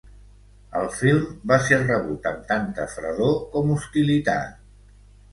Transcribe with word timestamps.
El 0.77 0.85
film 0.99 1.25
va 1.51 1.59
ser 1.65 1.77
rebut 1.81 2.25
amb 2.29 2.47
tanta 2.51 2.87
fredor 2.93 3.35
com 3.57 3.75
hostilitat. 3.75 4.57